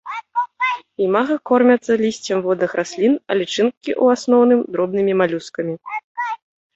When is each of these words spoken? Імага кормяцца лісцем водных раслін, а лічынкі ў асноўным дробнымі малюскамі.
Імага 1.07 1.35
кормяцца 1.49 1.97
лісцем 2.03 2.37
водных 2.45 2.71
раслін, 2.79 3.13
а 3.31 3.37
лічынкі 3.41 3.91
ў 4.03 4.15
асноўным 4.15 4.59
дробнымі 4.77 5.13
малюскамі. 5.21 5.73